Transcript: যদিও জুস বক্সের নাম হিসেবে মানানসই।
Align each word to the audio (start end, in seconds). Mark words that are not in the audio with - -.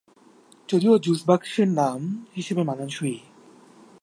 যদিও 0.69 0.93
জুস 0.97 1.19
বক্সের 1.27 1.69
নাম 1.71 1.99
হিসেবে 2.35 2.61
মানানসই। 2.63 3.17